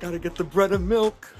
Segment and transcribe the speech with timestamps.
[0.00, 1.34] Gotta get the bread and milk.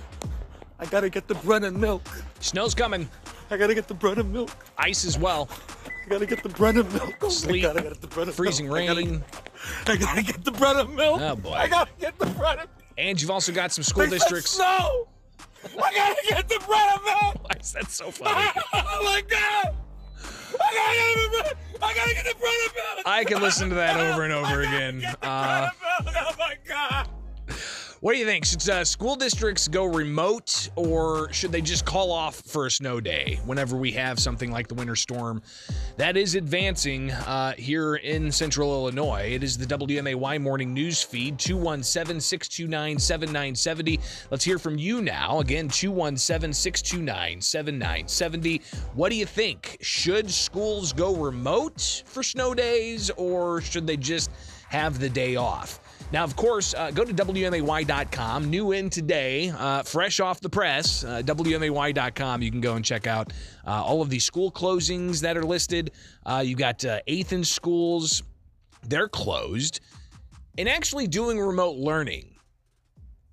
[0.78, 2.02] I gotta get the bread and milk.
[2.40, 3.08] Snow's coming.
[3.50, 4.50] I gotta get the bread and milk.
[4.78, 5.48] Ice as well.
[5.86, 7.14] I gotta get the bread and milk.
[7.20, 7.64] Oh, Sleet.
[7.64, 8.78] I gotta get the bread and Freezing milk.
[8.78, 9.24] I gotta, rain.
[9.86, 11.20] I gotta get the bread and milk.
[11.20, 11.52] Oh, boy.
[11.52, 14.52] I gotta get the bread and And you've also got some school They districts.
[14.52, 15.08] Snow.
[15.64, 17.42] I gotta get the bread and milk.
[17.42, 18.50] Why is that so funny?
[18.72, 19.74] oh my god.
[20.60, 21.56] I gotta get the bread.
[21.82, 23.06] I gotta get the bread and milk.
[23.06, 25.04] I can listen to that over and over again.
[25.22, 25.68] Uh,
[28.06, 28.44] What do you think?
[28.44, 33.00] Should uh, school districts go remote or should they just call off for a snow
[33.00, 35.42] day whenever we have something like the winter storm
[35.96, 39.32] that is advancing uh, here in central Illinois?
[39.32, 43.98] It is the WMAY morning news feed 217 629 7970.
[44.30, 45.40] Let's hear from you now.
[45.40, 48.62] Again, 217 629 7970.
[48.94, 49.78] What do you think?
[49.80, 54.30] Should schools go remote for snow days or should they just
[54.68, 55.80] have the day off?
[56.12, 58.48] Now, of course, uh, go to WMAY.com.
[58.48, 62.42] New in today, uh, fresh off the press, uh, WMAY.com.
[62.42, 63.32] You can go and check out
[63.66, 65.90] uh, all of the school closings that are listed.
[66.24, 68.22] Uh, you got uh, Athens schools,
[68.84, 69.80] they're closed
[70.58, 72.36] and actually doing remote learning.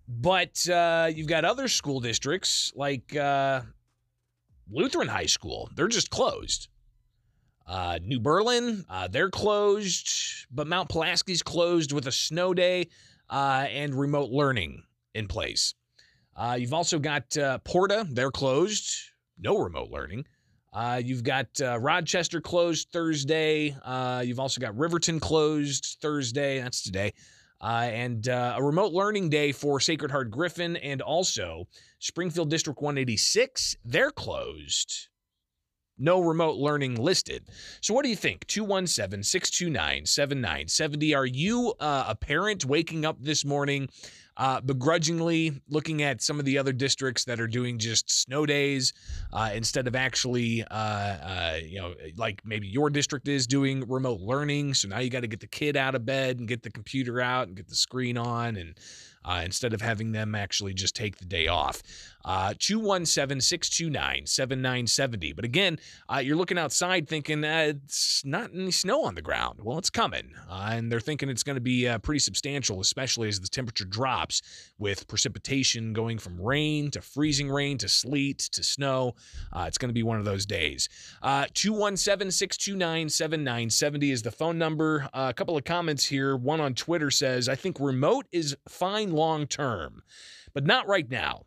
[0.08, 3.14] But you've got other school districts like
[4.72, 6.68] Lutheran High School, they're just closed.
[7.66, 12.90] Uh, New Berlin, uh, they're closed, but Mount Pulaski's closed with a snow day
[13.30, 14.84] uh, and remote learning
[15.14, 15.74] in place.
[16.36, 18.92] Uh, you've also got uh, Porta, they're closed,
[19.40, 20.26] no remote learning.
[20.74, 21.48] Uh, you've got
[21.80, 23.76] Rochester closed Thursday.
[24.24, 26.60] You've also got Riverton closed Thursday.
[26.60, 27.14] That's today.
[27.62, 31.68] And a remote learning day for Sacred Heart Griffin and also
[32.00, 33.78] Springfield District 186.
[33.86, 35.10] They're closed
[35.98, 37.44] no remote learning listed.
[37.82, 38.46] So, what do you think?
[38.48, 41.16] 217 629 7970.
[41.16, 43.90] Are you uh, a parent waking up this morning
[44.38, 48.94] uh, begrudgingly looking at some of the other districts that are doing just snow days
[49.32, 54.22] uh, instead of actually, uh, uh, you know, like maybe your district is doing remote
[54.22, 54.74] learning?
[54.74, 57.22] So now you got to get the kid out of bed and get the computer
[57.22, 58.78] out and get the screen on and
[59.26, 61.82] uh, instead of having them actually just take the day off.
[62.26, 65.34] Uh, 217 629 7970.
[65.34, 65.80] But again,
[66.14, 69.60] uh, you're looking outside thinking it's not any snow on the ground.
[69.64, 70.34] Well, it's coming.
[70.50, 74.23] And they're thinking it's going to be pretty substantial, especially as the temperature drops
[74.78, 79.16] with precipitation going from rain to freezing rain to sleet to snow.
[79.52, 80.90] Uh, it's going to be one of those days.
[81.22, 85.10] 217 629 7970 is the phone number.
[85.14, 86.36] Uh, a couple of comments here.
[86.36, 90.04] One on Twitter says, I think remote is fine long term,
[90.54, 91.44] but not right now.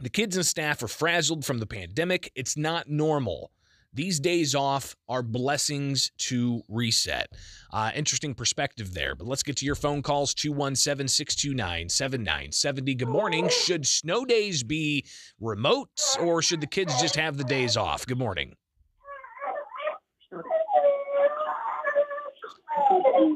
[0.00, 2.30] The kids and staff are frazzled from the pandemic.
[2.34, 3.50] It's not normal.
[3.94, 7.28] These days off are blessings to reset.
[7.72, 9.14] Uh, interesting perspective there.
[9.14, 12.94] But let's get to your phone calls 217 629 7970.
[12.96, 13.48] Good morning.
[13.48, 15.04] Should snow days be
[15.40, 15.90] remote
[16.20, 18.04] or should the kids just have the days off?
[18.04, 18.56] Good morning.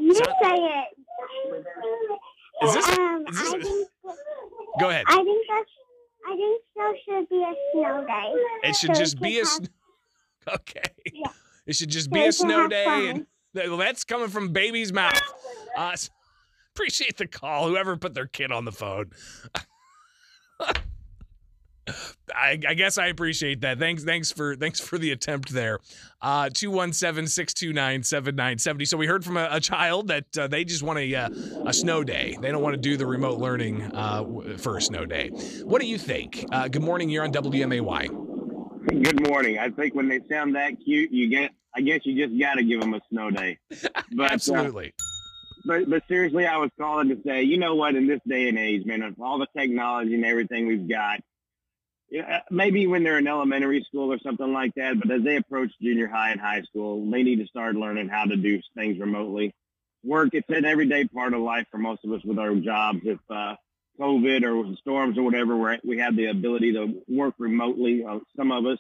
[0.01, 0.89] You say it.
[2.65, 3.89] Is this- Um, is this- I think,
[4.81, 5.05] Go ahead.
[5.09, 5.71] I think that's.
[6.27, 8.69] I think so should be a snow day.
[8.69, 9.45] It should so just be a.
[10.55, 10.83] Okay.
[11.13, 11.31] Yeah.
[11.67, 13.11] It should just be we a snow day.
[13.11, 15.21] And that's coming from baby's mouth.
[15.77, 15.95] Uh,
[16.75, 17.69] appreciate the call.
[17.69, 19.13] Whoever put their kid on the phone.
[22.35, 23.79] I, I guess I appreciate that.
[23.79, 25.79] Thanks, thanks for thanks for the attempt there.
[26.21, 28.89] Uh 217-629-7970.
[28.89, 31.29] So we heard from a, a child that uh, they just want a uh,
[31.67, 32.37] a snow day.
[32.41, 34.25] They don't want to do the remote learning uh,
[34.57, 35.29] for a snow day.
[35.63, 36.45] What do you think?
[36.51, 37.09] Uh, good morning.
[37.09, 38.28] You're on WMAY.
[39.03, 39.59] Good morning.
[39.59, 41.51] I think when they sound that cute, you get.
[41.75, 43.59] I guess you just got to give them a snow day.
[44.11, 44.95] But, uh, Absolutely.
[45.67, 47.95] but but seriously, I was calling to say, you know what?
[47.95, 51.21] In this day and age, man, with all the technology and everything we've got,
[52.11, 54.99] yeah, maybe when they're in elementary school or something like that.
[54.99, 58.25] But as they approach junior high and high school, they need to start learning how
[58.25, 59.55] to do things remotely.
[60.03, 60.31] Work.
[60.33, 63.01] It's an everyday part of life for most of us with our jobs.
[63.05, 63.57] If uh,
[63.99, 68.05] COVID or storms or whatever, where we had the ability to work remotely.
[68.09, 68.79] Uh, some of us.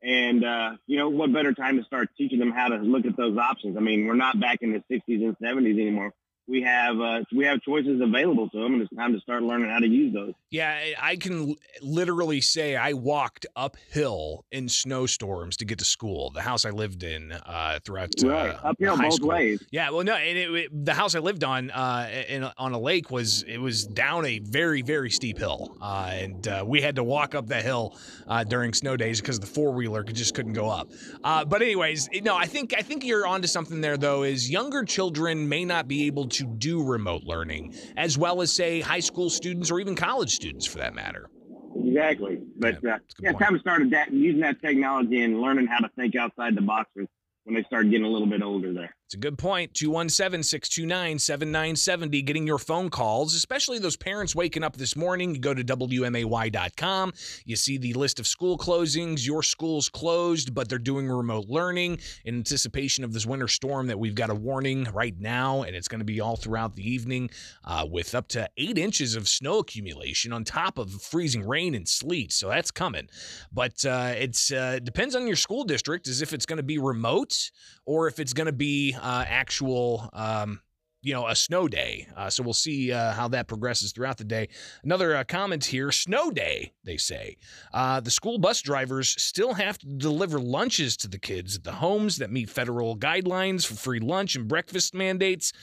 [0.00, 3.16] And, uh, you know, what better time to start teaching them how to look at
[3.16, 3.76] those options?
[3.76, 6.12] I mean, we're not back in the 60s and 70s anymore.
[6.48, 9.68] We have uh, we have choices available to them, and it's time to start learning
[9.70, 10.32] how to use those.
[10.50, 16.30] Yeah, I- can literally say I walked uphill in snowstorms to get to school.
[16.30, 19.28] The house I lived in uh, throughout uh, right, uphill high both school.
[19.30, 19.62] ways.
[19.72, 22.78] Yeah, well, no, and it, it- the house I lived on uh, in, on a
[22.78, 26.96] lake was it was down a very very steep hill, uh, and uh, we had
[26.96, 30.54] to walk up the hill uh, during snow days because the four wheeler just couldn't
[30.54, 30.88] go up.
[31.24, 34.22] Uh, but anyways, no, I think I think you're onto something there though.
[34.22, 38.80] Is younger children may not be able to do remote learning, as well as, say,
[38.80, 41.30] high school students or even college students for that matter.
[41.76, 42.38] Exactly.
[42.56, 43.42] But Yeah, uh, yeah, point.
[43.44, 47.08] time to start using that technology and learning how to think outside the box when
[47.44, 48.94] when they start getting a little bit older there.
[49.08, 49.72] It's a good point.
[49.72, 52.20] 217 629 7970.
[52.20, 55.34] Getting your phone calls, especially those parents waking up this morning.
[55.34, 57.14] You go to WMAY.com.
[57.46, 59.26] You see the list of school closings.
[59.26, 63.98] Your school's closed, but they're doing remote learning in anticipation of this winter storm that
[63.98, 67.30] we've got a warning right now, and it's going to be all throughout the evening
[67.64, 71.88] uh, with up to eight inches of snow accumulation on top of freezing rain and
[71.88, 72.30] sleet.
[72.30, 73.08] So that's coming.
[73.50, 74.16] But uh,
[74.54, 77.50] uh, depends on your school district as if it's going to be remote
[77.88, 80.60] or if it's going to be uh, actual, um,
[81.00, 82.06] you know, a snow day.
[82.14, 84.46] Uh, so we'll see uh, how that progresses throughout the day.
[84.84, 87.38] Another uh, comment here snow day, they say.
[87.72, 91.72] Uh, the school bus drivers still have to deliver lunches to the kids at the
[91.72, 95.54] homes that meet federal guidelines for free lunch and breakfast mandates.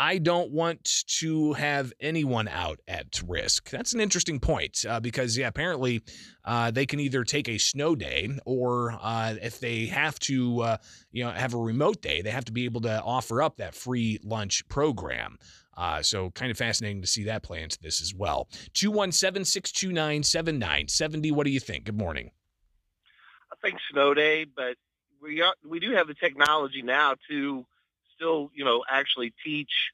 [0.00, 3.70] I don't want to have anyone out at risk.
[3.70, 6.02] That's an interesting point uh, because, yeah, apparently
[6.44, 10.76] uh, they can either take a snow day or uh, if they have to, uh,
[11.10, 13.74] you know, have a remote day, they have to be able to offer up that
[13.74, 15.36] free lunch program.
[15.76, 18.48] Uh, so kind of fascinating to see that play into this as well.
[18.74, 21.32] 217 629 7970.
[21.32, 21.84] What do you think?
[21.86, 22.30] Good morning.
[23.52, 24.76] I think snow day, but
[25.20, 27.66] we are, we do have the technology now to
[28.18, 29.92] still, you know, actually teach.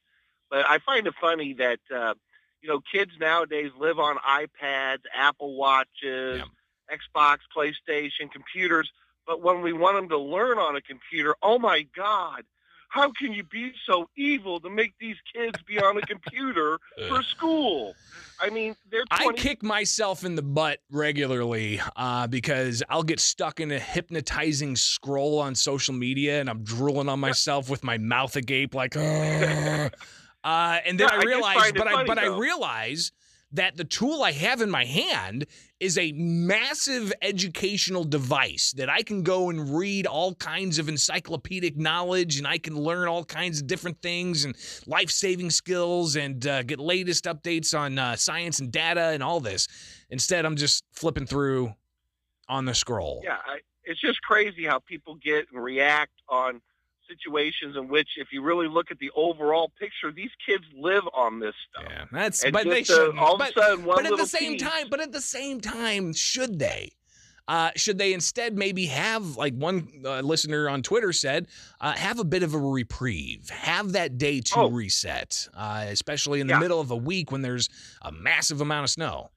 [0.50, 2.14] But I find it funny that uh,
[2.62, 6.42] you know kids nowadays live on iPads, Apple Watches,
[6.90, 8.90] Xbox, PlayStation, computers.
[9.26, 12.44] But when we want them to learn on a computer, oh my God,
[12.94, 17.22] how can you be so evil to make these kids be on a computer for
[17.36, 17.92] school?
[18.40, 23.58] I mean, they're I kick myself in the butt regularly uh, because I'll get stuck
[23.58, 28.36] in a hypnotizing scroll on social media and I'm drooling on myself with my mouth
[28.36, 29.90] agape, like, uh, and
[30.44, 33.10] then Yeah, I I realize, it but I but I realize
[33.54, 35.46] that the tool I have in my hand
[35.80, 41.76] is a massive educational device that I can go and read all kinds of encyclopedic
[41.76, 44.56] knowledge and I can learn all kinds of different things and
[44.86, 49.40] life saving skills and uh, get latest updates on uh, science and data and all
[49.40, 49.68] this.
[50.10, 51.74] Instead, I'm just flipping through
[52.48, 53.22] on the scroll.
[53.24, 56.60] Yeah, I, it's just crazy how people get and react on
[57.08, 61.40] situations in which, if you really look at the overall picture, these kids live on
[61.40, 61.84] this stuff.
[61.90, 64.52] Yeah, that's And but they uh, of but, a sudden, one but at the same
[64.52, 66.92] piece- time, but at the same time, should they?
[67.46, 71.46] Uh, should they instead maybe have, like one uh, listener on Twitter said,
[71.78, 74.70] uh, have a bit of a reprieve, have that day to Oh.
[74.70, 76.58] reset, uh, especially in the Yeah.
[76.60, 77.68] middle of a week when there's
[78.00, 79.30] a massive amount of snow.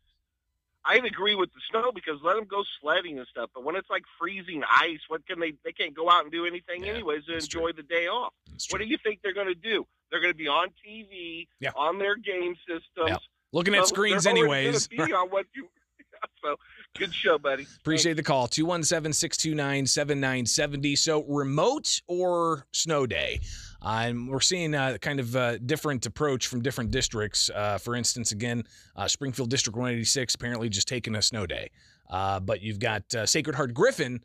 [0.87, 3.49] I'd agree with the snow because let them go sledding and stuff.
[3.53, 5.53] But when it's like freezing ice, what can they?
[5.65, 8.33] They can't go out and do anything Yeah, anyways to enjoy the day off.
[8.69, 8.79] What true.
[8.79, 9.85] do you think they're going to do?
[10.11, 11.71] They're going to be on TV, Yeah.
[11.75, 13.09] on their game systems.
[13.09, 13.19] Yep.
[13.53, 14.87] Looking at screens anyways.
[14.87, 15.67] be on what you.
[16.43, 16.55] so
[16.97, 17.67] good show, buddy.
[17.79, 18.47] Appreciate the call.
[18.47, 20.95] 217 629 7970.
[20.95, 23.39] So, remote or snow day?
[23.81, 27.49] Uh, and we're seeing a kind of a different approach from different districts.
[27.53, 28.63] Uh, for instance, again,
[28.95, 31.69] uh, Springfield District 186 apparently just taking a snow day.
[32.09, 34.21] Uh, but you've got uh, Sacred Heart Griffin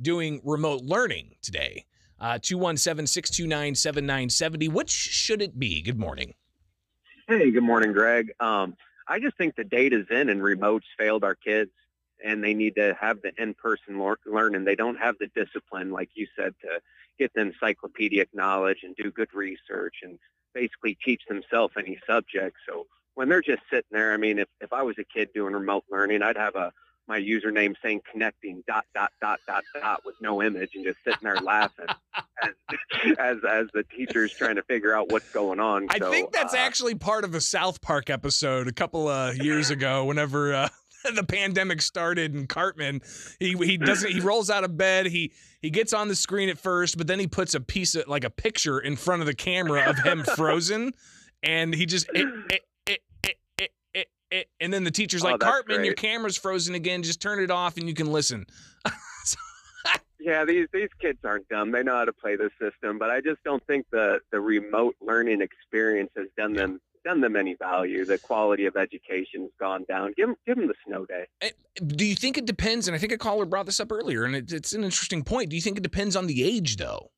[0.00, 1.84] doing remote learning today.
[2.20, 4.68] Uh, 217 629 7970.
[4.68, 5.82] Which should it be?
[5.82, 6.34] Good morning.
[7.28, 8.32] Hey, good morning, Greg.
[8.40, 8.76] Um,
[9.08, 11.70] I just think the data's in and remotes failed our kids,
[12.22, 14.64] and they need to have the in-person learning.
[14.64, 16.80] They don't have the discipline, like you said, to
[17.18, 20.18] get the encyclopedic knowledge and do good research and
[20.54, 22.56] basically teach themselves any subject.
[22.68, 25.54] So when they're just sitting there, I mean, if, if I was a kid doing
[25.54, 26.72] remote learning, I'd have a
[27.06, 31.20] my username saying connecting dot dot dot dot dot with no image and just sitting
[31.22, 31.84] there laughing
[32.42, 32.52] as
[33.18, 35.86] as as the teacher's trying to figure out what's going on.
[35.90, 39.36] I So, think that's uh, actually part of a South Park episode a couple of
[39.36, 40.04] years ago.
[40.06, 40.68] Whenever uh,
[41.14, 43.00] the pandemic started, and Cartman
[43.38, 46.58] he he doesn't he rolls out of bed he he gets on the screen at
[46.58, 49.34] first, but then he puts a piece of like a picture in front of the
[49.34, 50.92] camera of him frozen,
[51.42, 55.30] and he just it, it, it, it, it, it, it, and then the teacher's Oh,
[55.30, 57.02] like Cartman, your camera's frozen again.
[57.02, 58.46] Just turn it off and you can listen.
[60.24, 61.70] Yeah, these these kids aren't dumb.
[61.70, 64.96] They know how to play the system, but I just don't think the the remote
[65.02, 68.04] learning experience has done them done them any value.
[68.04, 70.12] The quality of education's gone down.
[70.16, 71.26] Give them give them the snow day.
[71.40, 71.50] Eh,
[71.86, 72.88] Do you think it depends?
[72.88, 75.50] And I think a caller brought this up earlier, and it, it's an interesting point.
[75.50, 77.10] Do you think it depends on the age, though?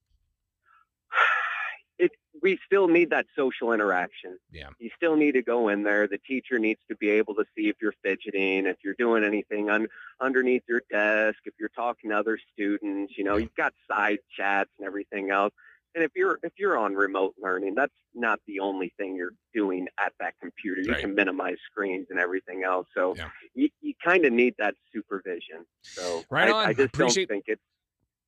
[1.98, 2.10] It
[2.42, 4.38] we still need that social interaction.
[4.52, 4.68] Yeah.
[4.78, 6.06] You still need to go in there.
[6.06, 9.70] The teacher needs to be able to see if you're fidgeting, if you're doing anything
[9.70, 9.86] un,
[10.20, 13.14] underneath your desk, if you're talking to other students.
[13.16, 13.44] You know, Yeah.
[13.44, 15.54] you've got side chats and everything else.
[15.96, 19.88] And if you're if you're on remote learning, that's not the only thing you're doing
[19.98, 20.82] at that computer.
[20.82, 21.00] You Right.
[21.00, 22.86] can minimize screens and everything else.
[22.94, 23.30] So Yeah.
[23.54, 25.64] you, you kind of need that supervision.
[25.82, 26.68] So Right I, on.
[26.68, 27.62] I just Appreciate- don't think it's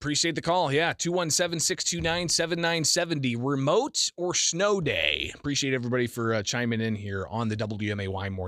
[0.01, 0.73] Appreciate the call.
[0.73, 3.35] Yeah, 217 629 7970.
[3.35, 5.33] Remote or snow day?
[5.35, 8.37] Appreciate everybody for uh, chiming in here on the WMAY morning.